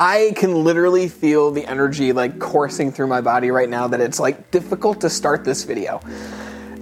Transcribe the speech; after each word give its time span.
I 0.00 0.32
can 0.34 0.64
literally 0.64 1.06
feel 1.08 1.52
the 1.52 1.64
energy 1.66 2.12
like 2.12 2.40
coursing 2.40 2.90
through 2.90 3.06
my 3.06 3.20
body 3.20 3.52
right 3.52 3.68
now 3.68 3.86
that 3.86 4.00
it's 4.00 4.18
like 4.18 4.50
difficult 4.50 5.00
to 5.02 5.08
start 5.08 5.44
this 5.44 5.62
video. 5.62 6.00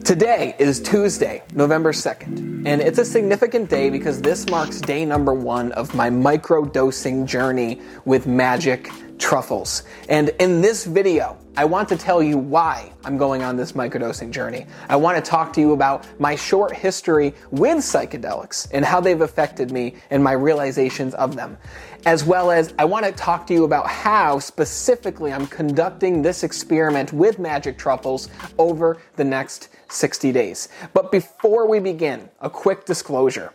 Today 0.03 0.57
is 0.59 0.81
Tuesday, 0.81 1.43
November 1.53 1.93
2nd, 1.93 2.67
and 2.67 2.81
it's 2.81 2.99
a 2.99 3.05
significant 3.05 3.69
day 3.69 3.91
because 3.91 4.23
this 4.23 4.49
marks 4.49 4.81
day 4.81 5.05
number 5.05 5.35
one 5.35 5.73
of 5.73 5.95
my 5.95 6.09
micro 6.09 6.65
dosing 6.65 7.27
journey 7.27 7.83
with 8.07 8.27
magic 8.27 8.89
truffles. 9.23 9.85
And 10.09 10.31
in 10.41 10.61
this 10.61 10.85
video, 10.85 11.39
I 11.57 11.65
want 11.65 11.89
to 11.91 11.97
tell 11.97 12.23
you 12.23 12.37
why 12.37 12.93
I'm 13.05 13.17
going 13.17 13.43
on 13.45 13.57
this 13.57 13.73
microdosing 13.73 14.33
journey. 14.33 14.67
I 14.89 14.97
want 14.97 15.17
to 15.17 15.23
talk 15.23 15.53
to 15.53 15.61
you 15.61 15.73
about 15.75 16.07
my 16.21 16.35
short 16.35 16.75
history 16.75 17.33
with 17.53 17.79
psychedelics 17.79 18.69
and 18.73 18.85
how 18.85 19.01
they've 19.01 19.21
affected 19.21 19.71
me 19.71 19.95
and 20.11 20.25
my 20.25 20.33
realizations 20.33 21.15
of 21.15 21.37
them. 21.37 21.57
As 22.05 22.25
well 22.25 22.51
as 22.51 22.75
I 22.81 22.85
want 22.85 23.07
to 23.07 23.13
talk 23.13 23.47
to 23.47 23.55
you 23.55 23.63
about 23.63 23.87
how 23.87 24.41
specifically 24.41 25.33
I'm 25.33 25.47
conducting 25.47 26.21
this 26.21 26.43
experiment 26.43 27.13
with 27.13 27.39
magic 27.39 27.79
truffles 27.79 28.29
over 28.59 28.99
the 29.15 29.25
next 29.25 29.69
60 29.89 30.33
days. 30.33 30.69
But 30.95 31.13
before 31.13 31.69
we 31.69 31.79
begin, 31.79 32.29
a 32.41 32.51
quick 32.51 32.87
disclosure. 32.87 33.53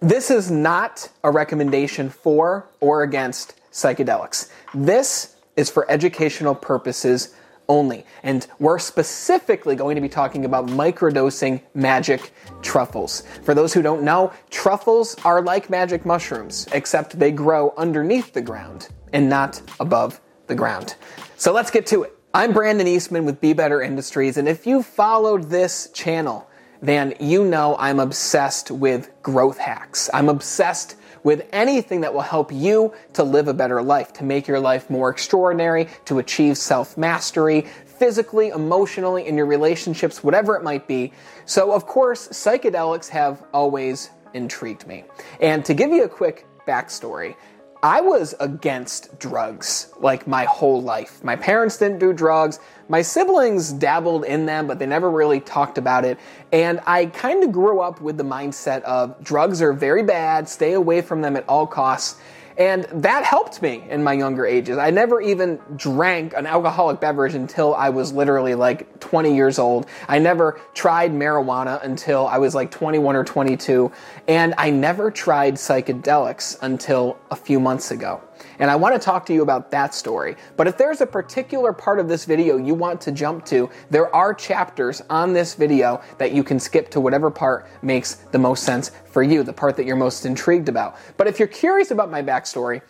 This 0.00 0.30
is 0.30 0.50
not 0.50 1.08
a 1.24 1.30
recommendation 1.30 2.10
for 2.10 2.68
or 2.80 3.02
against 3.02 3.54
psychedelics. 3.72 4.50
This 4.74 5.36
is 5.56 5.70
for 5.70 5.90
educational 5.90 6.54
purposes 6.54 7.34
only. 7.68 8.04
And 8.24 8.46
we're 8.58 8.80
specifically 8.80 9.76
going 9.76 9.94
to 9.94 10.00
be 10.00 10.08
talking 10.08 10.44
about 10.44 10.66
microdosing 10.66 11.62
magic 11.72 12.32
truffles. 12.62 13.22
For 13.44 13.54
those 13.54 13.72
who 13.72 13.80
don't 13.80 14.02
know, 14.02 14.32
truffles 14.50 15.14
are 15.24 15.40
like 15.40 15.70
magic 15.70 16.04
mushrooms, 16.04 16.66
except 16.72 17.18
they 17.18 17.30
grow 17.30 17.72
underneath 17.76 18.32
the 18.32 18.42
ground 18.42 18.88
and 19.12 19.28
not 19.28 19.62
above 19.78 20.20
the 20.48 20.54
ground. 20.54 20.96
So 21.36 21.52
let's 21.52 21.70
get 21.70 21.86
to 21.86 22.02
it. 22.02 22.12
I'm 22.34 22.52
Brandon 22.52 22.86
Eastman 22.86 23.24
with 23.24 23.40
Be 23.40 23.52
Better 23.52 23.82
Industries, 23.82 24.36
and 24.36 24.48
if 24.48 24.64
you 24.66 24.84
followed 24.84 25.50
this 25.50 25.90
channel, 25.92 26.48
then 26.80 27.14
you 27.18 27.44
know 27.44 27.76
I'm 27.78 27.98
obsessed 27.98 28.70
with 28.70 29.10
growth 29.22 29.58
hacks. 29.58 30.08
I'm 30.14 30.28
obsessed 30.28 30.96
with 31.22 31.46
anything 31.52 32.02
that 32.02 32.14
will 32.14 32.20
help 32.20 32.52
you 32.52 32.92
to 33.14 33.22
live 33.22 33.48
a 33.48 33.54
better 33.54 33.82
life, 33.82 34.12
to 34.14 34.24
make 34.24 34.48
your 34.48 34.60
life 34.60 34.88
more 34.90 35.10
extraordinary, 35.10 35.88
to 36.06 36.18
achieve 36.18 36.56
self 36.56 36.96
mastery, 36.96 37.66
physically, 37.86 38.48
emotionally, 38.48 39.26
in 39.26 39.36
your 39.36 39.46
relationships, 39.46 40.24
whatever 40.24 40.56
it 40.56 40.62
might 40.62 40.88
be. 40.88 41.12
So, 41.44 41.72
of 41.72 41.86
course, 41.86 42.28
psychedelics 42.28 43.08
have 43.08 43.42
always 43.52 44.10
intrigued 44.32 44.86
me. 44.86 45.04
And 45.40 45.64
to 45.64 45.74
give 45.74 45.90
you 45.90 46.04
a 46.04 46.08
quick 46.08 46.46
backstory, 46.66 47.36
I 47.82 48.02
was 48.02 48.34
against 48.40 49.18
drugs 49.18 49.90
like 49.98 50.26
my 50.26 50.44
whole 50.44 50.82
life. 50.82 51.24
My 51.24 51.34
parents 51.34 51.78
didn't 51.78 51.98
do 51.98 52.12
drugs. 52.12 52.58
My 52.90 53.00
siblings 53.00 53.72
dabbled 53.72 54.24
in 54.24 54.44
them, 54.44 54.66
but 54.66 54.78
they 54.78 54.84
never 54.84 55.10
really 55.10 55.40
talked 55.40 55.78
about 55.78 56.04
it. 56.04 56.18
And 56.52 56.80
I 56.86 57.06
kind 57.06 57.42
of 57.42 57.52
grew 57.52 57.80
up 57.80 58.02
with 58.02 58.18
the 58.18 58.24
mindset 58.24 58.82
of 58.82 59.22
drugs 59.24 59.62
are 59.62 59.72
very 59.72 60.02
bad, 60.02 60.46
stay 60.46 60.74
away 60.74 61.00
from 61.00 61.22
them 61.22 61.36
at 61.36 61.48
all 61.48 61.66
costs. 61.66 62.20
And 62.60 62.84
that 62.92 63.24
helped 63.24 63.62
me 63.62 63.82
in 63.88 64.04
my 64.04 64.12
younger 64.12 64.44
ages. 64.44 64.76
I 64.76 64.90
never 64.90 65.18
even 65.18 65.58
drank 65.76 66.34
an 66.34 66.46
alcoholic 66.46 67.00
beverage 67.00 67.34
until 67.34 67.74
I 67.74 67.88
was 67.88 68.12
literally 68.12 68.54
like 68.54 69.00
20 69.00 69.34
years 69.34 69.58
old. 69.58 69.86
I 70.06 70.18
never 70.18 70.60
tried 70.74 71.10
marijuana 71.10 71.82
until 71.82 72.26
I 72.26 72.36
was 72.36 72.54
like 72.54 72.70
21 72.70 73.16
or 73.16 73.24
22. 73.24 73.90
And 74.28 74.52
I 74.58 74.68
never 74.68 75.10
tried 75.10 75.54
psychedelics 75.54 76.58
until 76.60 77.18
a 77.30 77.36
few 77.36 77.60
months 77.60 77.90
ago. 77.92 78.20
And 78.58 78.70
I 78.70 78.76
want 78.76 78.94
to 78.94 78.98
talk 78.98 79.26
to 79.26 79.32
you 79.32 79.42
about 79.42 79.70
that 79.70 79.94
story. 79.94 80.36
But 80.56 80.66
if 80.66 80.76
there's 80.76 81.00
a 81.00 81.06
particular 81.06 81.72
part 81.72 81.98
of 81.98 82.08
this 82.08 82.24
video 82.24 82.56
you 82.56 82.74
want 82.74 83.00
to 83.02 83.12
jump 83.12 83.44
to, 83.46 83.70
there 83.90 84.14
are 84.14 84.34
chapters 84.34 85.02
on 85.10 85.32
this 85.32 85.54
video 85.54 86.02
that 86.18 86.32
you 86.32 86.44
can 86.44 86.58
skip 86.58 86.90
to 86.90 87.00
whatever 87.00 87.30
part 87.30 87.68
makes 87.82 88.14
the 88.14 88.38
most 88.38 88.64
sense 88.64 88.90
for 89.10 89.22
you, 89.22 89.42
the 89.42 89.52
part 89.52 89.76
that 89.76 89.86
you're 89.86 89.96
most 89.96 90.26
intrigued 90.26 90.68
about. 90.68 90.96
But 91.16 91.26
if 91.26 91.38
you're 91.38 91.48
curious 91.48 91.90
about 91.90 92.10
my 92.10 92.22
backstory, 92.22 92.82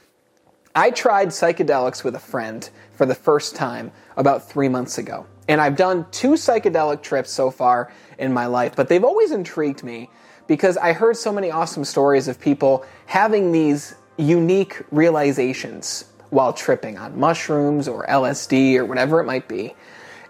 I 0.75 0.91
tried 0.91 1.29
psychedelics 1.29 2.05
with 2.05 2.15
a 2.15 2.21
friend 2.21 2.69
for 2.93 3.05
the 3.05 3.15
first 3.15 3.57
time 3.57 3.91
about 4.17 4.49
three 4.49 4.69
months 4.69 4.99
ago. 4.99 5.27
And 5.49 5.61
I've 5.61 5.77
done 5.77 6.07
two 6.13 6.33
psychedelic 6.33 7.03
trips 7.03 7.33
so 7.33 7.51
far 7.51 7.93
in 8.19 8.33
my 8.33 8.47
life, 8.47 8.77
but 8.77 8.89
they've 8.89 9.03
always 9.03 9.33
intrigued 9.33 9.83
me 9.83 10.11
because 10.47 10.77
I 10.77 10.93
heard 10.93 11.17
so 11.17 11.33
many 11.33 11.51
awesome 11.51 11.85
stories 11.85 12.29
of 12.29 12.41
people 12.41 12.85
having 13.07 13.51
these 13.51 13.97
unique 14.21 14.83
realizations 14.91 16.05
while 16.31 16.53
tripping 16.53 16.97
on 16.99 17.19
mushrooms 17.19 17.89
or 17.89 18.07
LSD 18.07 18.77
or 18.77 18.85
whatever 18.85 19.21
it 19.21 19.25
might 19.25 19.49
be. 19.49 19.75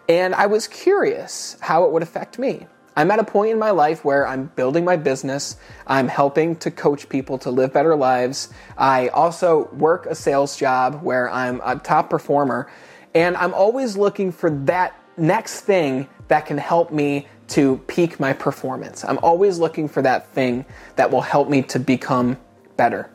And 0.08 0.34
I 0.34 0.46
was 0.46 0.66
curious 0.66 1.56
how 1.60 1.84
it 1.84 1.92
would 1.92 2.02
affect 2.02 2.38
me. 2.38 2.66
I'm 2.96 3.10
at 3.10 3.18
a 3.18 3.24
point 3.24 3.52
in 3.52 3.58
my 3.58 3.70
life 3.70 4.04
where 4.04 4.26
I'm 4.26 4.46
building 4.56 4.84
my 4.84 4.96
business. 4.96 5.56
I'm 5.86 6.08
helping 6.08 6.56
to 6.56 6.70
coach 6.70 7.08
people 7.08 7.38
to 7.38 7.50
live 7.50 7.72
better 7.72 7.94
lives. 7.94 8.52
I 8.76 9.08
also 9.08 9.68
work 9.72 10.06
a 10.06 10.14
sales 10.14 10.56
job 10.56 11.02
where 11.02 11.30
I'm 11.30 11.60
a 11.64 11.76
top 11.78 12.10
performer. 12.10 12.70
And 13.14 13.36
I'm 13.36 13.54
always 13.54 13.96
looking 13.96 14.32
for 14.32 14.50
that 14.66 15.00
next 15.16 15.60
thing 15.60 16.08
that 16.28 16.46
can 16.46 16.58
help 16.58 16.92
me 16.92 17.28
to 17.48 17.78
peak 17.86 18.20
my 18.20 18.32
performance. 18.32 19.04
I'm 19.04 19.18
always 19.18 19.58
looking 19.58 19.88
for 19.88 20.02
that 20.02 20.28
thing 20.28 20.64
that 20.96 21.10
will 21.10 21.20
help 21.20 21.48
me 21.48 21.62
to 21.62 21.78
become 21.78 22.36
better. 22.76 23.10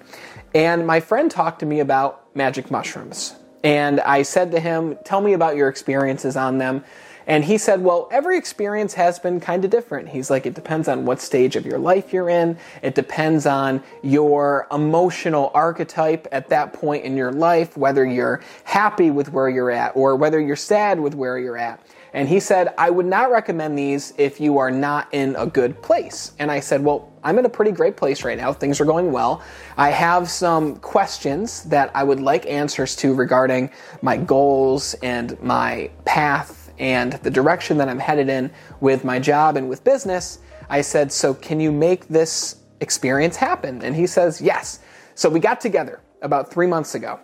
And 0.56 0.88
my 0.88 1.02
friend 1.02 1.30
talked 1.30 1.60
to 1.60 1.66
me 1.66 1.82
about 1.82 2.34
magic 2.34 2.72
mushrooms. 2.72 3.36
And 3.62 4.00
I 4.00 4.22
said 4.22 4.52
to 4.52 4.60
him, 4.62 4.98
Tell 5.04 5.20
me 5.20 5.34
about 5.34 5.58
your 5.58 5.68
experiences 5.68 6.38
on 6.38 6.60
them. 6.60 6.86
And 7.28 7.44
he 7.44 7.58
said, 7.58 7.84
Well, 7.84 8.08
every 8.10 8.38
experience 8.38 8.94
has 8.94 9.20
been 9.20 9.42
kind 9.42 9.66
of 9.66 9.72
different. 9.72 10.08
He's 10.08 10.30
like, 10.30 10.46
It 10.46 10.54
depends 10.54 10.88
on 10.88 11.06
what 11.06 11.20
stage 11.20 11.58
of 11.58 11.66
your 11.66 11.78
life 11.78 12.14
you're 12.14 12.30
in. 12.30 12.58
It 12.82 12.96
depends 12.96 13.46
on 13.46 13.84
your 14.02 14.68
emotional 14.72 15.52
archetype 15.54 16.26
at 16.32 16.48
that 16.50 16.72
point 16.72 17.04
in 17.04 17.18
your 17.18 17.34
life, 17.34 17.76
whether 17.76 18.06
you're 18.06 18.42
happy 18.64 19.12
with 19.12 19.34
where 19.34 19.50
you're 19.50 19.72
at 19.72 19.92
or 19.94 20.16
whether 20.16 20.40
you're 20.40 20.56
sad 20.56 21.02
with 21.02 21.16
where 21.16 21.38
you're 21.38 21.58
at. 21.58 21.82
And 22.16 22.30
he 22.30 22.40
said, 22.40 22.74
I 22.78 22.92
would 22.92 23.06
not 23.06 23.30
recommend 23.30 23.78
these 23.78 24.14
if 24.18 24.40
you 24.40 24.58
are 24.58 24.72
not 24.72 25.10
in 25.12 25.36
a 25.36 25.46
good 25.46 25.82
place. 25.82 26.32
And 26.40 26.50
I 26.50 26.62
said, 26.62 26.82
Well, 26.82 27.12
I'm 27.26 27.38
in 27.38 27.44
a 27.46 27.50
pretty 27.50 27.74
great 27.74 27.98
place 27.98 28.24
right 28.24 28.38
now. 28.38 28.54
Things 28.54 28.80
are 28.80 28.86
going 28.86 29.12
well. 29.12 29.44
I 29.76 29.90
have 29.90 30.30
some 30.30 30.78
questions 30.78 31.64
that 31.64 31.92
I 31.94 32.06
would 32.06 32.22
like 32.22 32.46
answers 32.46 32.96
to 32.98 33.14
regarding 33.14 33.70
my 34.02 34.16
goals 34.16 34.94
and 35.04 35.38
my 35.42 35.92
path 36.06 36.72
and 36.80 37.14
the 37.14 37.30
direction 37.30 37.78
that 37.80 37.90
I'm 37.90 38.00
headed 38.00 38.30
in 38.30 38.50
with 38.80 39.04
my 39.04 39.20
job 39.20 39.58
and 39.58 39.68
with 39.68 39.84
business. 39.84 40.40
I 40.70 40.80
said, 40.80 41.12
So 41.12 41.34
can 41.34 41.60
you 41.60 41.70
make 41.70 42.08
this 42.08 42.62
experience 42.80 43.36
happen? 43.36 43.82
And 43.82 43.94
he 43.94 44.08
says, 44.08 44.40
Yes. 44.40 44.80
So 45.16 45.28
we 45.28 45.42
got 45.42 45.60
together 45.60 46.00
about 46.22 46.50
three 46.50 46.68
months 46.68 46.96
ago 46.96 47.20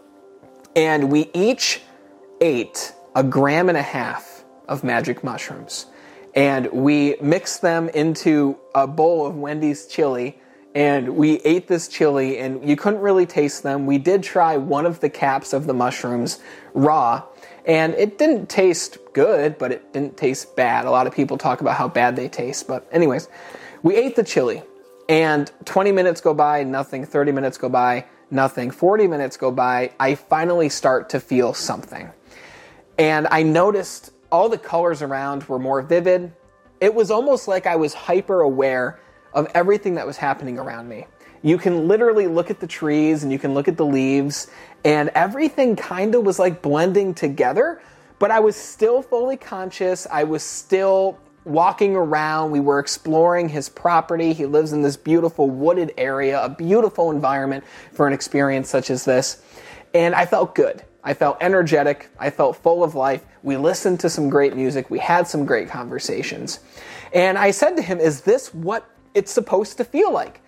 and 0.76 1.10
we 1.10 1.30
each 1.34 1.82
ate 2.42 2.92
a 3.16 3.24
gram 3.24 3.70
and 3.70 3.78
a 3.78 3.82
half 3.82 4.31
of 4.68 4.84
magic 4.84 5.24
mushrooms. 5.24 5.88
And 6.34 6.72
we 6.72 7.16
mixed 7.22 7.62
them 7.62 7.90
into 7.90 8.58
a 8.74 8.88
bowl 8.88 9.26
of 9.26 9.36
Wendy's 9.36 9.88
chili 9.88 10.40
and 10.74 11.18
we 11.18 11.42
ate 11.42 11.68
this 11.68 11.90
chili 11.90 12.40
and 12.40 12.68
you 12.68 12.78
couldn't 12.78 13.02
really 13.02 13.26
taste 13.26 13.64
them. 13.64 13.86
We 13.86 13.98
did 13.98 14.24
try 14.24 14.56
one 14.56 14.86
of 14.86 15.02
the 15.02 15.10
caps 15.10 15.52
of 15.52 15.68
the 15.68 15.74
mushrooms 15.74 16.40
raw 16.74 17.24
and 17.66 17.94
it 17.96 18.18
didn't 18.18 18.48
taste 18.48 18.98
good, 19.14 19.58
but 19.58 19.72
it 19.72 19.94
didn't 19.94 20.18
taste 20.18 20.56
bad. 20.56 20.86
A 20.86 20.92
lot 20.92 21.08
of 21.08 21.14
people 21.14 21.38
talk 21.38 21.62
about 21.62 21.76
how 21.76 21.88
bad 21.88 22.16
they 22.16 22.30
taste, 22.30 22.68
but 22.68 22.88
anyways, 22.92 23.28
we 23.84 23.96
ate 23.96 24.16
the 24.16 24.24
chili 24.24 24.64
and 25.10 25.52
20 25.66 25.92
minutes 25.92 26.22
go 26.22 26.34
by, 26.34 26.64
nothing. 26.64 27.06
30 27.06 27.34
minutes 27.34 27.58
go 27.58 27.68
by, 27.68 28.06
nothing. 28.32 28.72
40 28.72 29.08
minutes 29.08 29.36
go 29.36 29.52
by, 29.52 29.92
I 30.00 30.16
finally 30.16 30.70
start 30.70 31.10
to 31.10 31.20
feel 31.20 31.54
something. 31.54 32.10
And 32.98 33.28
I 33.30 33.44
noticed 33.44 34.12
all 34.32 34.50
the 34.50 34.58
colors 34.58 35.02
around 35.02 35.44
were 35.44 35.60
more 35.60 35.82
vivid. 35.82 36.32
It 36.80 36.94
was 36.94 37.12
almost 37.12 37.48
like 37.48 37.68
I 37.68 37.76
was 37.76 37.94
hyper 37.94 38.42
aware 38.42 39.00
of 39.34 39.48
everything 39.54 39.96
that 39.96 40.08
was 40.08 40.18
happening 40.18 40.58
around 40.58 40.90
me. 40.90 41.06
You 41.44 41.58
can 41.58 41.88
literally 41.88 42.28
look 42.28 42.50
at 42.50 42.60
the 42.60 42.68
trees 42.68 43.24
and 43.24 43.32
you 43.32 43.40
can 43.40 43.54
look 43.54 43.68
at 43.68 43.78
the 43.78 43.86
leaves, 43.86 44.48
and 44.86 45.10
everything 45.10 45.76
kind 45.76 46.16
of 46.16 46.24
was 46.24 46.38
like 46.38 46.62
blending 46.62 47.14
together, 47.14 47.82
but 48.20 48.30
I 48.32 48.40
was 48.40 48.56
still 48.56 49.02
fully 49.02 49.38
conscious. 49.38 50.06
I 50.12 50.24
was 50.24 50.44
still 50.44 51.20
walking 51.44 51.96
around. 51.96 52.52
We 52.52 52.60
were 52.60 52.80
exploring 52.80 53.50
his 53.50 53.68
property. 53.70 54.34
He 54.34 54.46
lives 54.46 54.74
in 54.74 54.84
this 54.84 54.96
beautiful 54.96 55.50
wooded 55.50 55.92
area, 55.98 56.44
a 56.44 56.50
beautiful 56.50 57.10
environment 57.10 57.64
for 57.94 58.06
an 58.06 58.14
experience 58.14 58.70
such 58.70 58.92
as 58.92 59.06
this. 59.06 59.44
And 59.94 60.14
I 60.14 60.28
felt 60.28 60.54
good. 60.54 60.84
I 61.04 61.14
felt 61.14 61.38
energetic. 61.42 62.10
I 62.20 62.30
felt 62.30 62.58
full 62.58 62.84
of 62.84 62.96
life. 62.96 63.26
We 63.44 63.58
listened 63.58 64.00
to 64.02 64.10
some 64.10 64.30
great 64.30 64.56
music. 64.56 64.90
We 64.90 65.00
had 65.00 65.28
some 65.28 65.46
great 65.46 65.68
conversations. 65.68 66.60
And 67.14 67.38
I 67.38 67.52
said 67.52 67.76
to 67.76 67.82
him, 67.82 68.00
Is 68.00 68.22
this 68.22 68.54
what 68.54 68.90
it's 69.14 69.32
supposed 69.32 69.78
to 69.78 69.84
feel 69.84 70.12
like? 70.12 70.42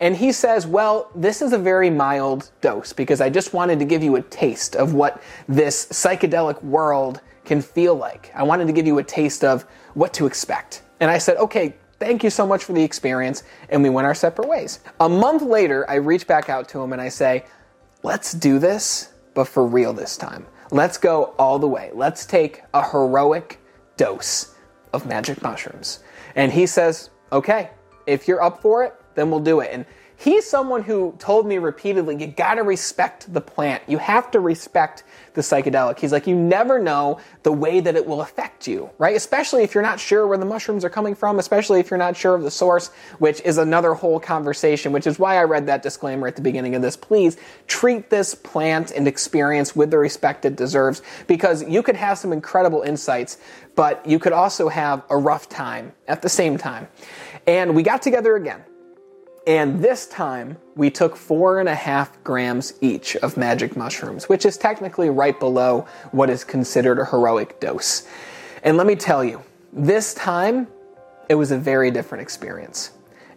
And 0.00 0.16
he 0.16 0.32
says, 0.32 0.66
Well, 0.66 1.10
this 1.14 1.42
is 1.42 1.52
a 1.52 1.58
very 1.58 1.90
mild 1.90 2.50
dose 2.60 2.92
because 2.92 3.20
I 3.20 3.28
just 3.28 3.52
wanted 3.52 3.78
to 3.80 3.84
give 3.84 4.02
you 4.02 4.16
a 4.16 4.22
taste 4.22 4.76
of 4.76 4.94
what 4.94 5.22
this 5.46 5.86
psychedelic 5.86 6.62
world 6.62 7.20
can 7.44 7.60
feel 7.60 7.94
like. 7.94 8.30
I 8.34 8.42
wanted 8.42 8.66
to 8.66 8.72
give 8.72 8.86
you 8.86 8.98
a 8.98 9.04
taste 9.04 9.44
of 9.44 9.64
what 9.94 10.12
to 10.14 10.26
expect. 10.26 10.82
And 11.00 11.10
I 11.10 11.18
said, 11.18 11.36
Okay, 11.36 11.74
thank 11.98 12.24
you 12.24 12.30
so 12.30 12.46
much 12.46 12.64
for 12.64 12.72
the 12.72 12.82
experience. 12.82 13.42
And 13.68 13.82
we 13.82 13.90
went 13.90 14.06
our 14.06 14.14
separate 14.14 14.48
ways. 14.48 14.80
A 15.00 15.08
month 15.08 15.42
later, 15.42 15.88
I 15.90 15.96
reach 15.96 16.26
back 16.26 16.48
out 16.48 16.68
to 16.70 16.80
him 16.80 16.92
and 16.92 17.02
I 17.02 17.10
say, 17.10 17.44
Let's 18.02 18.32
do 18.32 18.58
this, 18.58 19.12
but 19.38 19.46
for 19.46 19.64
real 19.64 19.92
this 19.92 20.16
time. 20.16 20.44
Let's 20.72 20.98
go 20.98 21.32
all 21.38 21.60
the 21.60 21.68
way. 21.68 21.92
Let's 21.94 22.26
take 22.26 22.62
a 22.74 22.84
heroic 22.90 23.60
dose 23.96 24.56
of 24.92 25.06
magic 25.06 25.40
mushrooms. 25.42 26.00
And 26.34 26.50
he 26.50 26.66
says, 26.66 27.10
Okay, 27.30 27.70
if 28.08 28.26
you're 28.26 28.42
up 28.42 28.60
for 28.60 28.82
it, 28.82 28.94
then 29.14 29.30
we'll 29.30 29.38
do 29.38 29.60
it. 29.60 29.70
And 29.72 29.86
he's 30.18 30.44
someone 30.44 30.82
who 30.82 31.14
told 31.18 31.46
me 31.46 31.58
repeatedly, 31.58 32.16
you 32.16 32.26
gotta 32.26 32.62
respect 32.62 33.32
the 33.32 33.40
plant. 33.40 33.82
You 33.86 33.98
have 33.98 34.30
to 34.32 34.40
respect 34.40 35.04
the 35.34 35.40
psychedelic. 35.40 35.98
He's 35.98 36.10
like, 36.10 36.26
you 36.26 36.34
never 36.34 36.80
know 36.80 37.20
the 37.44 37.52
way 37.52 37.80
that 37.80 37.94
it 37.94 38.04
will 38.04 38.20
affect 38.20 38.66
you, 38.66 38.90
right? 38.98 39.16
Especially 39.16 39.62
if 39.62 39.74
you're 39.74 39.82
not 39.82 40.00
sure 40.00 40.26
where 40.26 40.36
the 40.36 40.44
mushrooms 40.44 40.84
are 40.84 40.90
coming 40.90 41.14
from, 41.14 41.38
especially 41.38 41.78
if 41.78 41.90
you're 41.90 41.98
not 41.98 42.16
sure 42.16 42.34
of 42.34 42.42
the 42.42 42.50
source, 42.50 42.88
which 43.18 43.40
is 43.42 43.58
another 43.58 43.94
whole 43.94 44.18
conversation, 44.18 44.92
which 44.92 45.06
is 45.06 45.18
why 45.18 45.36
I 45.36 45.44
read 45.44 45.66
that 45.66 45.82
disclaimer 45.82 46.26
at 46.26 46.34
the 46.34 46.42
beginning 46.42 46.74
of 46.74 46.82
this. 46.82 46.96
Please 46.96 47.36
treat 47.68 48.10
this 48.10 48.34
plant 48.34 48.90
and 48.90 49.06
experience 49.06 49.76
with 49.76 49.90
the 49.92 49.98
respect 49.98 50.44
it 50.44 50.56
deserves 50.56 51.00
because 51.28 51.62
you 51.68 51.82
could 51.82 51.96
have 51.96 52.18
some 52.18 52.32
incredible 52.32 52.82
insights, 52.82 53.38
but 53.76 54.04
you 54.04 54.18
could 54.18 54.32
also 54.32 54.68
have 54.68 55.04
a 55.10 55.16
rough 55.16 55.48
time 55.48 55.92
at 56.08 56.22
the 56.22 56.28
same 56.28 56.58
time. 56.58 56.88
And 57.46 57.76
we 57.76 57.84
got 57.84 58.02
together 58.02 58.34
again 58.34 58.64
and 59.48 59.82
this 59.82 60.06
time, 60.06 60.58
we 60.76 60.90
took 60.90 61.16
four 61.16 61.58
and 61.58 61.70
a 61.70 61.74
half 61.74 62.22
grams 62.22 62.74
each 62.82 63.16
of 63.16 63.38
magic 63.38 63.78
mushrooms, 63.78 64.28
which 64.28 64.44
is 64.44 64.58
technically 64.58 65.08
right 65.08 65.40
below 65.40 65.86
what 66.10 66.28
is 66.28 66.44
considered 66.44 66.98
a 66.98 67.06
heroic 67.06 67.58
dose. 67.58 68.06
And 68.62 68.76
let 68.76 68.86
me 68.86 68.94
tell 68.94 69.24
you, 69.24 69.42
this 69.72 70.12
time, 70.12 70.68
it 71.30 71.34
was 71.34 71.50
a 71.50 71.56
very 71.56 71.90
different 71.90 72.20
experience. 72.20 72.90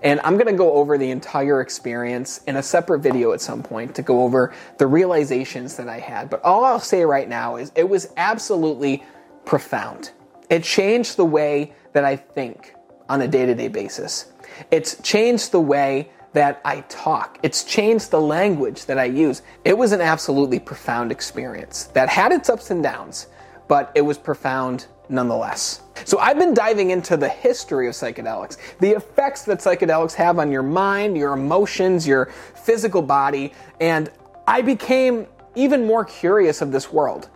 And 0.03 0.19
I'm 0.25 0.35
to 0.47 0.51
go 0.51 0.73
over 0.73 0.97
the 0.97 1.11
entire 1.11 1.61
experience 1.61 2.41
in 2.45 2.57
a 2.57 2.63
separate 2.63 2.99
video 2.99 3.31
at 3.31 3.39
some 3.39 3.63
point 3.63 3.95
to 3.95 4.01
go 4.01 4.23
over 4.23 4.53
the 4.79 4.87
realizations 4.87 5.77
that 5.77 5.87
I 5.87 5.99
had. 5.99 6.29
But 6.29 6.43
all 6.43 6.65
I'll 6.65 6.81
say 6.81 7.05
right 7.05 7.29
now 7.29 7.55
is 7.55 7.71
it 7.73 7.87
was 7.87 8.11
absolutely 8.17 9.01
profound. 9.45 10.11
It 10.49 10.65
changed 10.65 11.15
the 11.15 11.25
way 11.25 11.73
that 11.93 12.03
I 12.03 12.17
think 12.17 12.75
on 13.07 13.21
a 13.21 13.29
day 13.29 13.45
to 13.45 13.55
day 13.55 13.69
basis. 13.69 14.25
It's 14.69 15.01
changed 15.01 15.51
the 15.51 15.59
way 15.59 16.09
that 16.33 16.61
I 16.63 16.81
talk. 16.81 17.39
It's 17.43 17.63
changed 17.63 18.11
the 18.11 18.21
language 18.21 18.85
that 18.85 18.97
I 18.97 19.05
use. 19.05 19.41
It 19.65 19.77
was 19.77 19.91
an 19.91 20.01
absolutely 20.01 20.59
profound 20.59 21.11
experience 21.11 21.85
that 21.93 22.09
had 22.09 22.31
its 22.31 22.49
ups 22.49 22.71
and 22.71 22.81
downs, 22.81 23.27
but 23.67 23.91
it 23.95 24.01
was 24.01 24.17
profound 24.17 24.85
nonetheless. 25.09 25.81
So 26.05 26.19
I've 26.19 26.39
been 26.39 26.53
diving 26.53 26.91
into 26.91 27.17
the 27.17 27.27
history 27.27 27.87
of 27.87 27.93
psychedelics, 27.93 28.57
the 28.79 28.91
effects 28.91 29.43
that 29.43 29.59
psychedelics 29.59 30.13
have 30.13 30.39
on 30.39 30.51
your 30.51 30.63
mind, 30.63 31.17
your 31.17 31.33
emotions, 31.33 32.07
your 32.07 32.27
physical 32.55 33.01
body, 33.01 33.53
and 33.79 34.09
I 34.47 34.61
became 34.61 35.27
even 35.55 35.85
more 35.85 36.05
curious 36.05 36.61
of 36.61 36.71
this 36.71 36.91
world. 36.91 37.29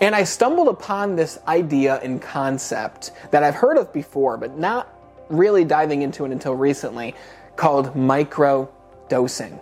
And 0.00 0.14
I 0.14 0.24
stumbled 0.24 0.68
upon 0.68 1.16
this 1.16 1.38
idea 1.46 1.96
and 2.02 2.20
concept 2.20 3.12
that 3.30 3.42
I've 3.42 3.54
heard 3.54 3.78
of 3.78 3.92
before, 3.92 4.36
but 4.36 4.58
not 4.58 4.93
really 5.28 5.64
diving 5.64 6.02
into 6.02 6.24
it 6.24 6.32
until 6.32 6.54
recently 6.54 7.14
called 7.56 7.94
micro 7.94 8.70
dosing. 9.08 9.58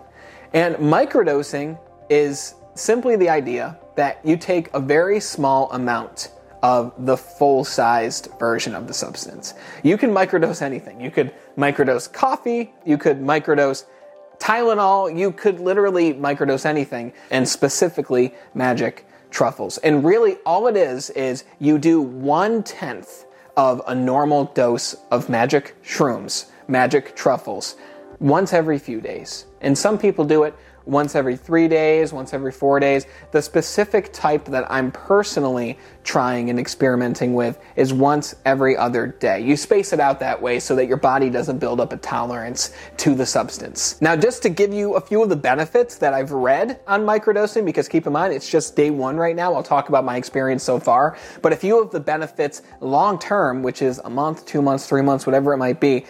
And 0.53 0.75
microdosing 0.75 1.77
is 2.09 2.55
simply 2.75 3.15
the 3.15 3.29
idea 3.29 3.77
that 3.95 4.19
you 4.25 4.37
take 4.37 4.73
a 4.73 4.79
very 4.79 5.19
small 5.19 5.71
amount 5.71 6.31
of 6.61 6.93
the 7.05 7.17
full 7.17 7.63
sized 7.65 8.29
version 8.39 8.73
of 8.73 8.87
the 8.87 8.93
substance. 8.93 9.53
You 9.83 9.97
can 9.97 10.11
microdose 10.11 10.61
anything. 10.61 11.01
You 11.01 11.11
could 11.11 11.33
microdose 11.57 12.11
coffee, 12.11 12.73
you 12.85 12.97
could 12.97 13.19
microdose 13.19 13.85
Tylenol, 14.39 15.17
you 15.17 15.31
could 15.31 15.59
literally 15.59 16.13
microdose 16.13 16.65
anything, 16.65 17.13
and 17.31 17.47
specifically 17.47 18.33
magic 18.53 19.05
truffles. 19.29 19.77
And 19.79 20.03
really, 20.03 20.37
all 20.45 20.67
it 20.67 20.75
is 20.75 21.09
is 21.11 21.43
you 21.59 21.77
do 21.77 22.01
one 22.01 22.63
tenth 22.63 23.25
of 23.57 23.81
a 23.87 23.95
normal 23.95 24.45
dose 24.45 24.95
of 25.11 25.29
magic 25.29 25.75
shrooms, 25.83 26.49
magic 26.67 27.15
truffles, 27.15 27.75
once 28.19 28.53
every 28.53 28.79
few 28.79 29.01
days. 29.01 29.45
And 29.61 29.77
some 29.77 29.97
people 29.97 30.25
do 30.25 30.43
it 30.43 30.55
once 30.85 31.15
every 31.15 31.37
three 31.37 31.67
days, 31.67 32.11
once 32.11 32.33
every 32.33 32.51
four 32.51 32.79
days. 32.79 33.05
The 33.31 33.41
specific 33.41 34.11
type 34.11 34.45
that 34.45 34.69
I'm 34.71 34.91
personally 34.91 35.77
trying 36.03 36.49
and 36.49 36.59
experimenting 36.59 37.33
with 37.33 37.59
is 37.75 37.93
once 37.93 38.35
every 38.45 38.75
other 38.75 39.07
day. 39.07 39.39
You 39.39 39.55
space 39.55 39.93
it 39.93 39.99
out 39.99 40.19
that 40.19 40.41
way 40.41 40.59
so 40.59 40.75
that 40.75 40.87
your 40.87 40.97
body 40.97 41.29
doesn't 41.29 41.59
build 41.59 41.79
up 41.79 41.93
a 41.93 41.97
tolerance 41.97 42.73
to 42.97 43.15
the 43.15 43.25
substance. 43.25 44.01
Now, 44.01 44.15
just 44.15 44.43
to 44.43 44.49
give 44.49 44.73
you 44.73 44.95
a 44.95 45.01
few 45.01 45.23
of 45.23 45.29
the 45.29 45.35
benefits 45.35 45.97
that 45.97 46.13
I've 46.13 46.31
read 46.31 46.79
on 46.87 47.01
microdosing, 47.01 47.65
because 47.65 47.87
keep 47.87 48.05
in 48.05 48.13
mind, 48.13 48.33
it's 48.33 48.49
just 48.49 48.75
day 48.75 48.89
one 48.89 49.17
right 49.17 49.35
now. 49.35 49.53
I'll 49.53 49.63
talk 49.63 49.89
about 49.89 50.03
my 50.03 50.17
experience 50.17 50.63
so 50.63 50.79
far, 50.79 51.17
but 51.41 51.53
a 51.53 51.55
few 51.55 51.81
of 51.81 51.91
the 51.91 51.99
benefits 51.99 52.61
long 52.81 53.17
term, 53.17 53.63
which 53.63 53.81
is 53.81 53.99
a 53.99 54.09
month, 54.09 54.45
two 54.45 54.61
months, 54.61 54.87
three 54.87 55.01
months, 55.01 55.25
whatever 55.25 55.53
it 55.53 55.57
might 55.57 55.79
be 55.79 56.05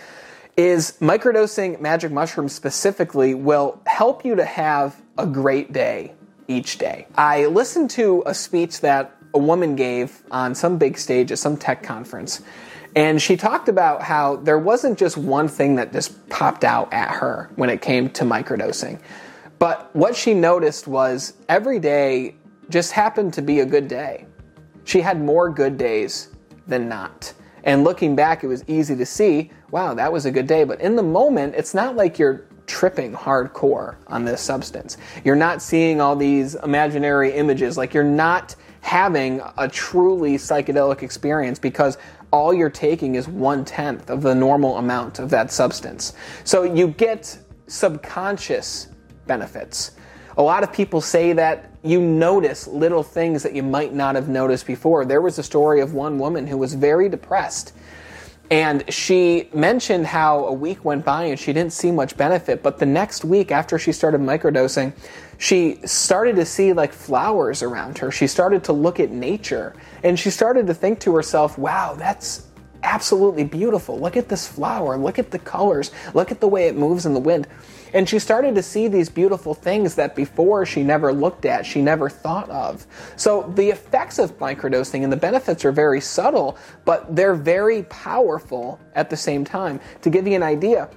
is 0.56 0.98
microdosing 1.00 1.80
magic 1.82 2.12
mushrooms 2.12 2.54
specifically 2.54 3.34
will 3.34 3.82
help 3.86 4.24
you 4.24 4.36
to 4.36 4.46
have 4.46 5.02
a 5.18 5.26
great 5.26 5.74
day 5.74 6.14
each 6.48 6.78
day. 6.78 7.08
I 7.16 7.46
listened 7.46 7.90
to 7.92 8.24
a 8.26 8.34
speech 8.34 8.82
that 8.82 9.16
a 9.34 9.40
woman 9.40 9.76
gave 9.76 10.22
on 10.30 10.54
some 10.54 10.78
big 10.78 10.98
stage 10.98 11.32
at 11.32 11.40
some 11.40 11.58
tech 11.58 11.82
conference. 11.82 12.42
And 12.96 13.20
she 13.20 13.36
talked 13.36 13.70
about 13.70 14.04
how 14.04 14.36
there 14.36 14.60
wasn't 14.60 15.00
just 15.00 15.18
one 15.18 15.48
thing 15.48 15.76
that 15.76 15.92
just 15.92 16.30
popped 16.30 16.64
out 16.64 16.94
at 16.94 17.10
her 17.10 17.50
when 17.56 17.70
it 17.70 17.82
came 17.82 18.10
to 18.12 18.24
microdosing. 18.24 19.00
But 19.58 19.96
what 19.96 20.16
she 20.16 20.34
noticed 20.34 20.88
was 20.88 21.34
every 21.50 21.80
day 21.80 22.36
just 22.70 22.92
happened 22.92 23.34
to 23.34 23.42
be 23.42 23.62
a 23.62 23.66
good 23.66 23.88
day. 23.88 24.28
She 24.84 25.02
had 25.02 25.20
more 25.20 25.50
good 25.50 25.78
days 25.78 26.30
than 26.68 26.88
not. 26.88 27.34
And 27.64 27.84
looking 27.84 28.16
back, 28.16 28.44
it 28.44 28.48
was 28.48 28.64
easy 28.68 28.96
to 28.96 29.06
see, 29.06 29.50
wow, 29.74 29.96
that 29.96 30.14
was 30.14 30.28
a 30.28 30.32
good 30.32 30.46
day. 30.46 30.64
But 30.64 30.80
in 30.82 30.96
the 30.96 31.04
moment, 31.04 31.56
it's 31.56 31.74
not 31.74 31.96
like 31.96 32.20
you're 32.20 32.46
tripping 32.68 33.12
hardcore 33.12 33.96
on 34.06 34.24
this 34.24 34.40
substance. 34.40 34.98
You're 35.26 35.36
not 35.36 35.64
seeing 35.64 36.00
all 36.00 36.16
these 36.16 36.54
imaginary 36.54 37.34
images. 37.34 37.76
Like 37.76 37.92
you're 37.92 38.04
not 38.04 38.56
having 38.82 39.42
a 39.58 39.68
truly 39.68 40.36
psychedelic 40.36 41.02
experience 41.02 41.58
because 41.58 41.98
all 42.32 42.54
you're 42.54 42.70
taking 42.70 43.16
is 43.16 43.28
one 43.28 43.66
tenth 43.66 44.12
of 44.12 44.22
the 44.22 44.36
normal 44.36 44.78
amount 44.78 45.18
of 45.18 45.32
that 45.32 45.52
substance. 45.52 46.14
So 46.44 46.62
you 46.62 46.90
get 46.90 47.36
subconscious 47.66 48.90
benefits. 49.26 49.94
A 50.38 50.44
lot 50.44 50.62
of 50.62 50.72
people 50.72 51.02
say 51.02 51.34
that 51.34 51.72
you 51.82 52.00
notice 52.00 52.68
little 52.68 53.04
things 53.04 53.42
that 53.42 53.56
you 53.56 53.64
might 53.64 53.94
not 53.94 54.14
have 54.14 54.30
noticed 54.30 54.68
before. 54.68 55.04
There 55.04 55.22
was 55.22 55.40
a 55.40 55.44
story 55.44 55.82
of 55.82 55.96
one 55.96 56.20
woman 56.20 56.46
who 56.46 56.58
was 56.58 56.76
very 56.76 57.10
depressed. 57.10 57.74
And 58.52 58.84
she 58.94 59.50
mentioned 59.54 60.06
how 60.06 60.46
a 60.46 60.54
week 60.54 60.84
went 60.86 61.06
by 61.06 61.24
and 61.24 61.40
she 61.40 61.54
didn't 61.54 61.74
see 61.74 61.92
much 61.92 62.16
benefit. 62.18 62.62
But 62.62 62.78
the 62.78 62.86
next 62.86 63.26
week, 63.26 63.52
after 63.52 63.80
she 63.80 63.92
started 63.92 64.22
microdosing, 64.22 64.94
she 65.38 65.80
started 65.86 66.36
to 66.36 66.46
see 66.46 66.74
like 66.74 66.94
flowers 66.94 67.64
around 67.64 67.98
her. 67.98 68.12
She 68.12 68.28
started 68.28 68.64
to 68.66 68.74
look 68.74 69.00
at 69.00 69.12
nature 69.12 69.74
and 70.04 70.20
she 70.20 70.30
started 70.30 70.68
to 70.68 70.74
think 70.74 71.00
to 71.02 71.16
herself, 71.16 71.58
wow, 71.58 71.96
that's 71.96 72.48
absolutely 72.84 73.44
beautiful. 73.44 74.00
Look 74.00 74.18
at 74.18 74.30
this 74.30 74.48
flower. 74.48 74.98
Look 74.98 75.18
at 75.18 75.32
the 75.32 75.40
colors. 75.40 75.92
Look 76.14 76.32
at 76.32 76.40
the 76.40 76.48
way 76.48 76.68
it 76.68 76.76
moves 76.76 77.06
in 77.06 77.14
the 77.14 77.20
wind. 77.20 77.48
And 77.94 78.10
she 78.10 78.20
started 78.20 78.56
to 78.56 78.64
see 78.64 78.88
these 78.88 79.10
beautiful 79.10 79.54
things 79.54 79.96
that 79.96 80.16
before 80.16 80.66
she 80.66 80.84
never 80.84 81.14
looked 81.14 81.46
at, 81.46 81.66
she 81.66 81.82
never 81.82 82.10
thought 82.10 82.50
of. 82.50 82.86
So 83.16 83.52
the 83.56 83.70
effects 83.70 84.20
of 84.20 84.38
microdosing 84.40 85.04
and 85.04 85.12
the 85.12 85.18
benefits 85.18 85.64
are 85.64 85.72
very 85.72 86.02
subtle, 86.02 86.58
but 86.86 87.16
they're 87.16 87.36
very 87.36 87.84
powerful 87.84 88.80
at 88.96 89.10
the 89.10 89.18
same 89.18 89.46
time. 89.46 89.80
To 90.02 90.10
give 90.10 90.28
you 90.28 90.36
an 90.36 90.44
idea, 90.44 90.90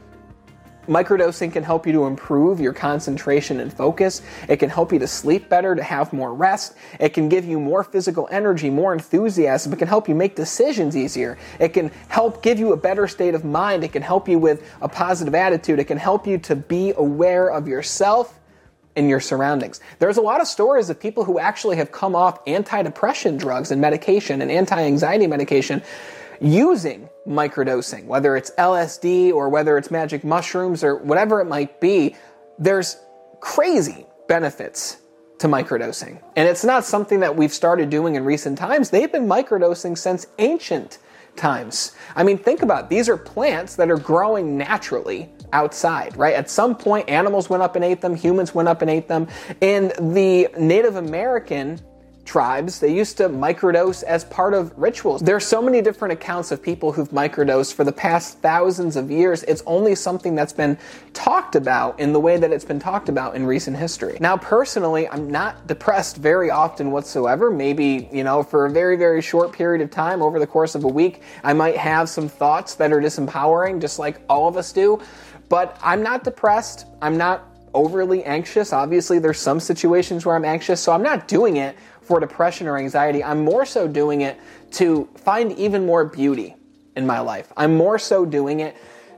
Microdosing 0.86 1.52
can 1.52 1.62
help 1.62 1.86
you 1.86 1.92
to 1.92 2.06
improve 2.06 2.60
your 2.60 2.72
concentration 2.72 3.60
and 3.60 3.72
focus. 3.72 4.22
It 4.48 4.58
can 4.58 4.70
help 4.70 4.92
you 4.92 4.98
to 4.98 5.06
sleep 5.06 5.48
better, 5.48 5.74
to 5.74 5.82
have 5.82 6.12
more 6.12 6.32
rest. 6.32 6.76
It 7.00 7.10
can 7.10 7.28
give 7.28 7.44
you 7.44 7.58
more 7.58 7.82
physical 7.82 8.28
energy, 8.30 8.70
more 8.70 8.92
enthusiasm. 8.92 9.72
It 9.72 9.78
can 9.78 9.88
help 9.88 10.08
you 10.08 10.14
make 10.14 10.36
decisions 10.36 10.96
easier. 10.96 11.38
It 11.58 11.70
can 11.70 11.90
help 12.08 12.42
give 12.42 12.58
you 12.58 12.72
a 12.72 12.76
better 12.76 13.08
state 13.08 13.34
of 13.34 13.44
mind. 13.44 13.84
It 13.84 13.92
can 13.92 14.02
help 14.02 14.28
you 14.28 14.38
with 14.38 14.68
a 14.80 14.88
positive 14.88 15.34
attitude. 15.34 15.78
It 15.78 15.84
can 15.84 15.98
help 15.98 16.26
you 16.26 16.38
to 16.38 16.56
be 16.56 16.92
aware 16.96 17.48
of 17.48 17.66
yourself 17.68 18.38
and 18.96 19.10
your 19.10 19.20
surroundings. 19.20 19.80
There's 19.98 20.16
a 20.16 20.22
lot 20.22 20.40
of 20.40 20.46
stories 20.46 20.88
of 20.88 20.98
people 20.98 21.24
who 21.24 21.38
actually 21.38 21.76
have 21.76 21.92
come 21.92 22.16
off 22.16 22.44
antidepressant 22.46 23.38
drugs 23.38 23.70
and 23.70 23.80
medication 23.80 24.40
and 24.40 24.50
anti 24.50 24.80
anxiety 24.80 25.26
medication 25.26 25.82
using 26.40 27.08
microdosing, 27.26 28.04
whether 28.06 28.36
it's 28.36 28.50
LSD 28.52 29.32
or 29.32 29.48
whether 29.48 29.76
it's 29.78 29.90
magic 29.90 30.24
mushrooms 30.24 30.84
or 30.84 30.96
whatever 30.96 31.40
it 31.40 31.46
might 31.46 31.80
be, 31.80 32.16
there's 32.58 32.98
crazy 33.40 34.06
benefits 34.28 34.98
to 35.38 35.48
microdosing. 35.48 36.20
And 36.34 36.48
it's 36.48 36.64
not 36.64 36.84
something 36.84 37.20
that 37.20 37.36
we've 37.36 37.52
started 37.52 37.90
doing 37.90 38.14
in 38.14 38.24
recent 38.24 38.58
times. 38.58 38.90
They've 38.90 39.10
been 39.10 39.26
microdosing 39.26 39.98
since 39.98 40.26
ancient 40.38 40.98
times. 41.36 41.94
I 42.14 42.22
mean, 42.22 42.38
think 42.38 42.62
about 42.62 42.84
it. 42.84 42.90
these 42.90 43.08
are 43.08 43.16
plants 43.16 43.76
that 43.76 43.90
are 43.90 43.98
growing 43.98 44.56
naturally 44.56 45.28
outside, 45.52 46.16
right? 46.16 46.34
At 46.34 46.50
some 46.50 46.74
point, 46.74 47.08
animals 47.08 47.50
went 47.50 47.62
up 47.62 47.76
and 47.76 47.84
ate 47.84 48.00
them, 48.00 48.14
humans 48.14 48.54
went 48.54 48.68
up 48.68 48.82
and 48.82 48.90
ate 48.90 49.08
them. 49.08 49.28
And 49.60 49.92
the 50.14 50.48
Native 50.58 50.96
American 50.96 51.80
tribes, 52.26 52.80
they 52.80 52.92
used 52.92 53.16
to 53.16 53.28
microdose 53.28 54.02
as 54.02 54.24
part 54.24 54.52
of 54.52 54.76
rituals. 54.76 55.22
There 55.22 55.36
are 55.36 55.40
so 55.40 55.62
many 55.62 55.80
different 55.80 56.12
accounts 56.12 56.50
of 56.50 56.62
people 56.62 56.92
who've 56.92 57.08
microdosed 57.10 57.72
for 57.72 57.84
the 57.84 57.92
past 57.92 58.40
thousands 58.40 58.96
of 58.96 59.10
years. 59.10 59.44
It's 59.44 59.62
only 59.64 59.94
something 59.94 60.34
that's 60.34 60.52
been 60.52 60.76
talked 61.14 61.56
about 61.56 61.98
in 61.98 62.12
the 62.12 62.20
way 62.20 62.36
that 62.36 62.52
it's 62.52 62.64
been 62.64 62.80
talked 62.80 63.08
about 63.08 63.36
in 63.36 63.46
recent 63.46 63.76
history. 63.76 64.18
Now, 64.20 64.36
personally, 64.36 65.08
I'm 65.08 65.30
not 65.30 65.66
depressed 65.66 66.16
very 66.16 66.50
often 66.50 66.90
whatsoever. 66.90 67.50
Maybe, 67.50 68.08
you 68.12 68.24
know, 68.24 68.42
for 68.42 68.66
a 68.66 68.70
very, 68.70 68.96
very 68.96 69.22
short 69.22 69.52
period 69.52 69.80
of 69.80 69.90
time 69.90 70.20
over 70.20 70.38
the 70.38 70.46
course 70.46 70.74
of 70.74 70.84
a 70.84 70.88
week, 70.88 71.22
I 71.44 71.52
might 71.52 71.76
have 71.76 72.08
some 72.08 72.28
thoughts 72.28 72.74
that 72.74 72.92
are 72.92 73.00
disempowering, 73.00 73.80
just 73.80 73.98
like 73.98 74.20
all 74.28 74.48
of 74.48 74.56
us 74.56 74.72
do. 74.72 75.00
But 75.48 75.78
I'm 75.80 76.02
not 76.02 76.24
depressed. 76.24 76.86
I'm 77.00 77.16
not 77.16 77.55
overly 77.74 78.24
anxious. 78.24 78.72
Obviously, 78.72 79.18
there's 79.18 79.38
some 79.38 79.60
situations 79.60 80.24
where 80.24 80.36
I'm 80.36 80.44
anxious, 80.44 80.80
so 80.80 80.92
I'm 80.92 81.02
not 81.02 81.28
doing 81.28 81.56
it 81.56 81.76
for 82.00 82.20
depression 82.20 82.66
or 82.66 82.78
anxiety. 82.78 83.22
I'm 83.22 83.44
more 83.44 83.66
so 83.66 83.88
doing 83.88 84.20
it 84.20 84.38
to 84.72 85.08
find 85.16 85.52
even 85.52 85.86
more 85.86 86.04
beauty 86.04 86.56
in 86.96 87.06
my 87.06 87.20
life. 87.20 87.52
I'm 87.56 87.76
more 87.76 87.98
so 87.98 88.24
doing 88.24 88.60
it 88.60 88.76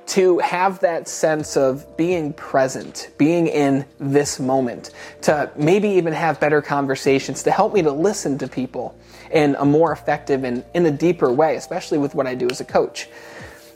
to 0.09 0.39
have 0.39 0.81
that 0.81 1.07
sense 1.07 1.57
of 1.57 1.97
being 1.99 2.33
present, 2.33 3.11
being 3.19 3.47
in 3.47 3.85
this 3.99 4.41
moment, 4.41 4.91
to 5.21 5.51
maybe 5.55 5.89
even 5.91 6.15
have 6.15 6.41
better 6.41 6.63
conversations, 6.63 7.43
to 7.43 7.51
help 7.51 7.75
me 7.75 7.83
to 7.83 7.93
listen 7.93 8.39
to 8.39 8.49
people 8.49 8.99
in 9.31 9.55
a 9.57 9.65
more 9.67 9.93
effective 9.93 10.45
and 10.45 10.65
in 10.73 10.87
a 10.87 10.91
deeper 10.91 11.31
way, 11.31 11.57
especially 11.57 11.99
with 11.99 12.15
what 12.15 12.27
I 12.27 12.35
do 12.35 12.49
as 12.49 12.61
a 12.61 12.65
coach. 12.65 13.07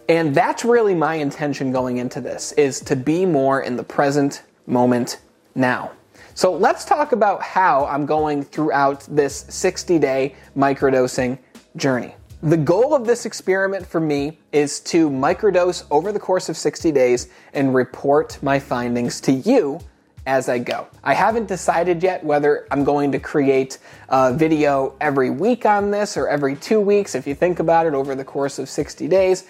And 0.09 0.35
that's 0.35 0.65
really 0.65 0.95
my 0.95 1.17
intention 1.17 1.71
going 1.71 1.99
into 1.99 2.23
this 2.23 2.53
is 2.53 2.81
to 2.81 2.97
be 2.97 3.27
more 3.27 3.61
in 3.61 3.77
the 3.77 3.85
present 3.85 4.43
moment 4.67 5.21
now. 5.55 5.93
So 6.35 6.53
let's 6.53 6.85
talk 6.85 7.13
about 7.13 7.43
how 7.43 7.85
I'm 7.87 8.07
going 8.07 8.43
throughout 8.43 9.07
this 9.11 9.45
60 9.49 9.99
day 9.99 10.35
microdosing 10.57 11.39
journey. 11.77 12.15
The 12.43 12.57
goal 12.57 12.95
of 12.95 13.07
this 13.07 13.25
experiment 13.25 13.87
for 13.87 14.01
me 14.01 14.39
is 14.51 14.81
to 14.81 15.09
microdose 15.09 15.85
over 15.91 16.11
the 16.11 16.19
course 16.19 16.49
of 16.49 16.57
60 16.57 16.91
days 16.91 17.29
and 17.53 17.75
report 17.75 18.39
my 18.43 18.59
findings 18.59 19.21
to 19.23 19.33
you 19.33 19.81
as 20.27 20.49
I 20.49 20.59
go. 20.59 20.87
I 21.05 21.15
haven't 21.15 21.47
decided 21.47 22.03
yet 22.03 22.25
whether 22.25 22.67
I'm 22.71 22.85
going 22.85 23.13
to 23.13 23.19
create 23.19 23.79
a 24.09 24.33
video 24.33 24.95
every 25.01 25.31
week 25.31 25.67
on 25.67 25.91
this 25.91 26.17
or 26.17 26.29
every 26.29 26.57
two 26.57 26.81
weeks. 26.81 27.15
If 27.15 27.27
you 27.27 27.35
think 27.35 27.61
about 27.61 27.87
it 27.87 27.95
over 27.95 28.15
the 28.15 28.25
course 28.25 28.59
of 28.59 28.69
60 28.69 29.07
days, 29.09 29.47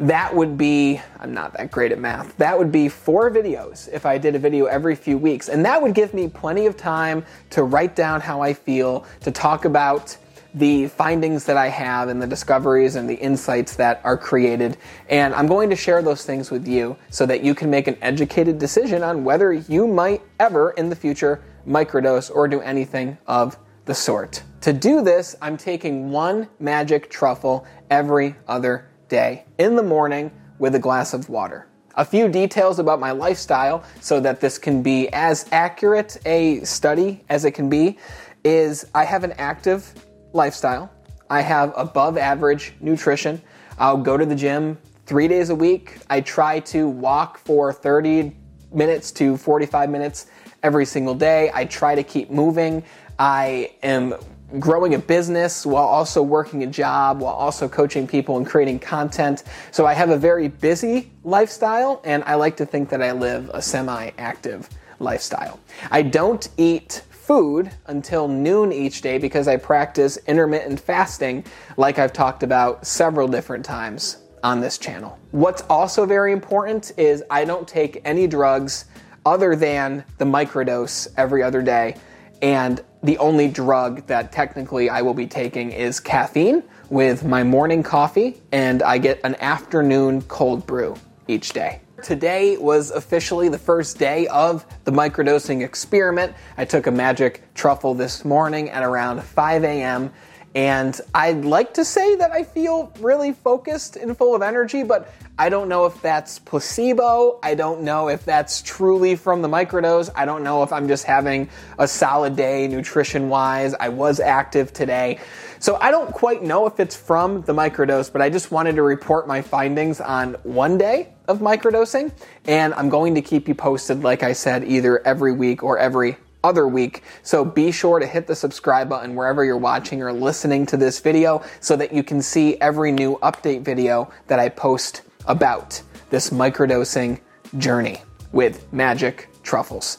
that 0.00 0.34
would 0.34 0.58
be, 0.58 1.00
I'm 1.20 1.32
not 1.32 1.52
that 1.54 1.70
great 1.70 1.92
at 1.92 1.98
math, 1.98 2.36
that 2.38 2.58
would 2.58 2.72
be 2.72 2.88
four 2.88 3.30
videos 3.30 3.88
if 3.92 4.06
I 4.06 4.18
did 4.18 4.34
a 4.34 4.38
video 4.38 4.66
every 4.66 4.96
few 4.96 5.18
weeks. 5.18 5.48
And 5.48 5.64
that 5.64 5.80
would 5.80 5.94
give 5.94 6.14
me 6.14 6.28
plenty 6.28 6.66
of 6.66 6.76
time 6.76 7.24
to 7.50 7.62
write 7.62 7.94
down 7.94 8.20
how 8.20 8.40
I 8.40 8.54
feel, 8.54 9.06
to 9.20 9.30
talk 9.30 9.64
about 9.64 10.16
the 10.54 10.86
findings 10.86 11.44
that 11.44 11.56
I 11.56 11.68
have 11.68 12.08
and 12.08 12.22
the 12.22 12.26
discoveries 12.26 12.94
and 12.94 13.10
the 13.10 13.16
insights 13.16 13.74
that 13.76 14.00
are 14.04 14.16
created. 14.16 14.76
And 15.08 15.34
I'm 15.34 15.48
going 15.48 15.68
to 15.70 15.76
share 15.76 16.00
those 16.00 16.24
things 16.24 16.50
with 16.50 16.66
you 16.66 16.96
so 17.10 17.26
that 17.26 17.42
you 17.42 17.54
can 17.54 17.70
make 17.70 17.88
an 17.88 17.98
educated 18.00 18.58
decision 18.58 19.02
on 19.02 19.24
whether 19.24 19.52
you 19.52 19.86
might 19.86 20.22
ever 20.38 20.70
in 20.72 20.88
the 20.90 20.96
future 20.96 21.42
microdose 21.66 22.30
or 22.32 22.46
do 22.46 22.60
anything 22.60 23.18
of 23.26 23.58
the 23.84 23.94
sort. 23.94 24.42
To 24.60 24.72
do 24.72 25.02
this, 25.02 25.36
I'm 25.42 25.56
taking 25.56 26.10
one 26.10 26.48
magic 26.58 27.10
truffle 27.10 27.66
every 27.90 28.36
other 28.46 28.88
day 29.08 29.44
in 29.58 29.76
the 29.76 29.82
morning 29.82 30.30
with 30.58 30.74
a 30.74 30.78
glass 30.78 31.14
of 31.14 31.28
water. 31.28 31.66
A 31.96 32.04
few 32.04 32.28
details 32.28 32.78
about 32.78 32.98
my 32.98 33.12
lifestyle 33.12 33.84
so 34.00 34.18
that 34.20 34.40
this 34.40 34.58
can 34.58 34.82
be 34.82 35.08
as 35.12 35.46
accurate 35.52 36.16
a 36.26 36.60
study 36.64 37.24
as 37.28 37.44
it 37.44 37.52
can 37.52 37.68
be 37.68 37.98
is 38.42 38.86
I 38.94 39.04
have 39.04 39.22
an 39.24 39.32
active 39.38 39.92
lifestyle. 40.32 40.90
I 41.30 41.40
have 41.40 41.72
above 41.76 42.18
average 42.18 42.74
nutrition. 42.80 43.40
I'll 43.78 43.96
go 43.96 44.16
to 44.16 44.26
the 44.26 44.34
gym 44.34 44.78
three 45.06 45.28
days 45.28 45.50
a 45.50 45.54
week. 45.54 45.98
I 46.10 46.20
try 46.20 46.60
to 46.60 46.88
walk 46.88 47.38
for 47.38 47.72
30 47.72 48.34
minutes 48.72 49.12
to 49.12 49.36
45 49.36 49.88
minutes 49.88 50.26
every 50.62 50.84
single 50.84 51.14
day. 51.14 51.50
I 51.54 51.64
try 51.64 51.94
to 51.94 52.02
keep 52.02 52.30
moving. 52.30 52.82
I 53.18 53.72
am 53.82 54.14
growing 54.58 54.94
a 54.94 54.98
business 54.98 55.66
while 55.66 55.84
also 55.84 56.22
working 56.22 56.62
a 56.62 56.66
job, 56.66 57.20
while 57.20 57.34
also 57.34 57.68
coaching 57.68 58.06
people 58.06 58.36
and 58.36 58.46
creating 58.46 58.78
content. 58.78 59.44
So 59.70 59.86
I 59.86 59.94
have 59.94 60.10
a 60.10 60.16
very 60.16 60.48
busy 60.48 61.10
lifestyle, 61.24 62.00
and 62.04 62.22
I 62.24 62.34
like 62.34 62.56
to 62.58 62.66
think 62.66 62.88
that 62.90 63.02
I 63.02 63.12
live 63.12 63.50
a 63.52 63.62
semi 63.62 64.10
active 64.18 64.68
lifestyle. 65.00 65.60
I 65.90 66.02
don't 66.02 66.48
eat 66.56 67.02
food 67.10 67.70
until 67.86 68.28
noon 68.28 68.70
each 68.70 69.00
day 69.00 69.18
because 69.18 69.48
I 69.48 69.56
practice 69.56 70.18
intermittent 70.26 70.78
fasting, 70.78 71.44
like 71.76 71.98
I've 71.98 72.12
talked 72.12 72.42
about 72.42 72.86
several 72.86 73.26
different 73.26 73.64
times 73.64 74.18
on 74.42 74.60
this 74.60 74.76
channel. 74.76 75.18
What's 75.30 75.62
also 75.62 76.04
very 76.04 76.32
important 76.32 76.92
is 76.98 77.24
I 77.30 77.46
don't 77.46 77.66
take 77.66 78.02
any 78.04 78.26
drugs 78.26 78.84
other 79.24 79.56
than 79.56 80.04
the 80.18 80.24
microdose 80.26 81.08
every 81.16 81.42
other 81.42 81.62
day. 81.62 81.96
And 82.42 82.82
the 83.04 83.18
only 83.18 83.48
drug 83.48 84.06
that 84.06 84.32
technically 84.32 84.88
I 84.88 85.02
will 85.02 85.12
be 85.12 85.26
taking 85.26 85.70
is 85.72 86.00
caffeine 86.00 86.62
with 86.88 87.22
my 87.22 87.44
morning 87.44 87.82
coffee, 87.82 88.40
and 88.50 88.82
I 88.82 88.96
get 88.96 89.20
an 89.24 89.34
afternoon 89.36 90.22
cold 90.22 90.66
brew 90.66 90.96
each 91.28 91.52
day. 91.52 91.80
Today 92.02 92.56
was 92.56 92.90
officially 92.90 93.50
the 93.50 93.58
first 93.58 93.98
day 93.98 94.26
of 94.28 94.64
the 94.84 94.90
microdosing 94.90 95.62
experiment. 95.62 96.34
I 96.56 96.64
took 96.64 96.86
a 96.86 96.90
magic 96.90 97.42
truffle 97.54 97.94
this 97.94 98.24
morning 98.24 98.70
at 98.70 98.82
around 98.82 99.22
5 99.22 99.64
a.m. 99.64 100.10
And 100.54 101.00
I'd 101.12 101.44
like 101.44 101.74
to 101.74 101.84
say 101.84 102.14
that 102.16 102.30
I 102.30 102.44
feel 102.44 102.92
really 103.00 103.32
focused 103.32 103.96
and 103.96 104.16
full 104.16 104.36
of 104.36 104.42
energy, 104.42 104.84
but 104.84 105.12
I 105.36 105.48
don't 105.48 105.68
know 105.68 105.86
if 105.86 106.00
that's 106.00 106.38
placebo. 106.38 107.40
I 107.42 107.56
don't 107.56 107.82
know 107.82 108.08
if 108.08 108.24
that's 108.24 108.62
truly 108.62 109.16
from 109.16 109.42
the 109.42 109.48
microdose. 109.48 110.10
I 110.14 110.24
don't 110.26 110.44
know 110.44 110.62
if 110.62 110.72
I'm 110.72 110.86
just 110.86 111.04
having 111.04 111.48
a 111.76 111.88
solid 111.88 112.36
day 112.36 112.68
nutrition 112.68 113.28
wise. 113.28 113.74
I 113.74 113.88
was 113.88 114.20
active 114.20 114.72
today. 114.72 115.18
So 115.58 115.76
I 115.80 115.90
don't 115.90 116.12
quite 116.12 116.44
know 116.44 116.66
if 116.66 116.78
it's 116.78 116.94
from 116.94 117.42
the 117.42 117.52
microdose, 117.52 118.12
but 118.12 118.22
I 118.22 118.30
just 118.30 118.52
wanted 118.52 118.76
to 118.76 118.82
report 118.82 119.26
my 119.26 119.42
findings 119.42 120.00
on 120.00 120.34
one 120.44 120.78
day 120.78 121.14
of 121.26 121.40
microdosing. 121.40 122.12
And 122.44 122.72
I'm 122.74 122.88
going 122.88 123.16
to 123.16 123.22
keep 123.22 123.48
you 123.48 123.56
posted, 123.56 124.04
like 124.04 124.22
I 124.22 124.34
said, 124.34 124.62
either 124.62 125.04
every 125.04 125.32
week 125.32 125.64
or 125.64 125.78
every 125.78 126.16
other 126.44 126.68
week. 126.68 127.02
So 127.22 127.44
be 127.44 127.72
sure 127.72 127.98
to 127.98 128.06
hit 128.06 128.28
the 128.28 128.36
subscribe 128.36 128.88
button 128.88 129.16
wherever 129.16 129.44
you're 129.44 129.56
watching 129.56 130.02
or 130.02 130.12
listening 130.12 130.66
to 130.66 130.76
this 130.76 131.00
video 131.00 131.42
so 131.60 131.74
that 131.74 131.92
you 131.92 132.04
can 132.04 132.22
see 132.22 132.60
every 132.60 132.92
new 132.92 133.16
update 133.18 133.62
video 133.62 134.12
that 134.28 134.38
I 134.38 134.50
post 134.50 135.02
about 135.26 135.82
this 136.10 136.30
microdosing 136.30 137.20
journey 137.58 138.02
with 138.32 138.72
magic 138.72 139.28
truffles. 139.42 139.98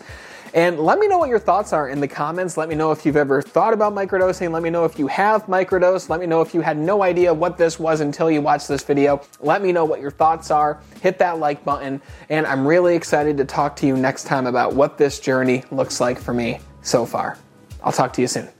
And 0.56 0.80
let 0.80 1.00
me 1.00 1.10
know 1.10 1.18
what 1.18 1.28
your 1.28 1.38
thoughts 1.38 1.74
are 1.74 1.90
in 1.90 2.00
the 2.00 2.08
comments. 2.08 2.56
Let 2.56 2.70
me 2.70 2.76
know 2.76 2.94
if 2.94 3.06
you've 3.06 3.18
ever 3.18 3.42
thought 3.42 3.74
about 3.74 3.94
microdosing. 3.94 4.52
Let 4.52 4.64
me 4.64 4.70
know 4.70 4.86
if 4.86 4.98
you 4.98 5.06
have 5.08 5.46
microdosed. 5.48 6.08
Let 6.08 6.22
me 6.22 6.28
know 6.28 6.40
if 6.40 6.54
you 6.54 6.62
had 6.62 6.78
no 6.78 7.04
idea 7.04 7.34
what 7.34 7.58
this 7.58 7.78
was 7.78 8.00
until 8.00 8.32
you 8.32 8.42
watched 8.42 8.70
this 8.70 8.82
video. 8.82 9.22
Let 9.42 9.62
me 9.62 9.74
know 9.74 9.84
what 9.84 10.00
your 10.00 10.12
thoughts 10.12 10.52
are. 10.52 10.80
Hit 11.02 11.20
that 11.20 11.40
like 11.40 11.66
button. 11.66 12.02
And 12.30 12.48
I'm 12.48 12.66
really 12.66 12.96
excited 12.96 13.36
to 13.36 13.44
talk 13.44 13.76
to 13.78 13.86
you 13.86 13.98
next 13.98 14.24
time 14.24 14.48
about 14.48 14.74
what 14.74 14.98
this 14.98 15.20
journey 15.20 15.66
looks 15.72 16.00
like 16.00 16.18
for 16.18 16.34
me 16.34 16.62
so 16.82 17.06
far. 17.06 17.38
I'll 17.84 17.92
talk 17.92 18.14
to 18.14 18.22
you 18.22 18.28
soon. 18.28 18.55